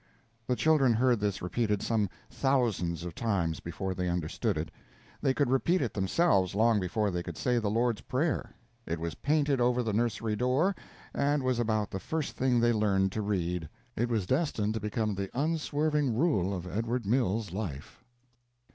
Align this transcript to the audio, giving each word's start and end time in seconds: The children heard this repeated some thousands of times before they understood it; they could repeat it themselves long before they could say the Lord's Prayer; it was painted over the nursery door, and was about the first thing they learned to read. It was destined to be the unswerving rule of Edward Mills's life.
The 0.47 0.55
children 0.55 0.93
heard 0.93 1.19
this 1.19 1.43
repeated 1.43 1.83
some 1.83 2.09
thousands 2.27 3.03
of 3.03 3.13
times 3.13 3.59
before 3.59 3.93
they 3.93 4.09
understood 4.09 4.57
it; 4.57 4.71
they 5.21 5.31
could 5.31 5.51
repeat 5.51 5.79
it 5.79 5.93
themselves 5.93 6.55
long 6.55 6.79
before 6.79 7.11
they 7.11 7.21
could 7.21 7.37
say 7.37 7.59
the 7.59 7.69
Lord's 7.69 8.01
Prayer; 8.01 8.55
it 8.87 8.99
was 8.99 9.13
painted 9.13 9.61
over 9.61 9.83
the 9.83 9.93
nursery 9.93 10.35
door, 10.35 10.75
and 11.13 11.43
was 11.43 11.59
about 11.59 11.91
the 11.91 11.99
first 11.99 12.35
thing 12.35 12.59
they 12.59 12.73
learned 12.73 13.11
to 13.11 13.21
read. 13.21 13.69
It 13.95 14.09
was 14.09 14.25
destined 14.25 14.73
to 14.73 14.79
be 14.79 14.89
the 14.89 15.29
unswerving 15.35 16.15
rule 16.17 16.51
of 16.51 16.65
Edward 16.65 17.05
Mills's 17.05 17.53
life. 17.53 18.03